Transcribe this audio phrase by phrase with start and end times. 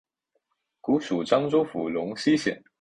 [0.79, 2.59] 古属漳州府龙溪县。